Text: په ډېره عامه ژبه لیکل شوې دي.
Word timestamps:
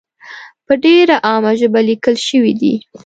په 0.65 0.73
ډېره 0.83 1.15
عامه 1.27 1.51
ژبه 1.59 1.81
لیکل 1.89 2.15
شوې 2.27 2.53
دي. 2.61 2.73